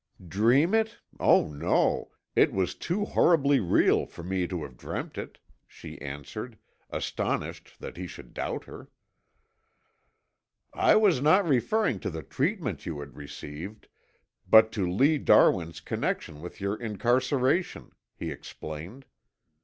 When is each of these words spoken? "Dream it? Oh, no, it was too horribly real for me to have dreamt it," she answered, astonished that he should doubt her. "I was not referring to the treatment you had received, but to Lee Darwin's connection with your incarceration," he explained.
"Dream 0.27 0.73
it? 0.73 0.97
Oh, 1.19 1.49
no, 1.49 2.09
it 2.35 2.51
was 2.51 2.73
too 2.73 3.05
horribly 3.05 3.59
real 3.59 4.07
for 4.07 4.23
me 4.23 4.47
to 4.47 4.63
have 4.63 4.75
dreamt 4.75 5.15
it," 5.15 5.37
she 5.67 6.01
answered, 6.01 6.57
astonished 6.89 7.75
that 7.79 7.97
he 7.97 8.07
should 8.07 8.33
doubt 8.33 8.63
her. 8.63 8.89
"I 10.73 10.95
was 10.95 11.21
not 11.21 11.47
referring 11.47 11.99
to 11.99 12.09
the 12.09 12.23
treatment 12.23 12.87
you 12.87 12.99
had 12.99 13.15
received, 13.15 13.89
but 14.49 14.71
to 14.71 14.89
Lee 14.89 15.19
Darwin's 15.19 15.79
connection 15.81 16.41
with 16.41 16.59
your 16.59 16.75
incarceration," 16.75 17.91
he 18.15 18.31
explained. 18.31 19.05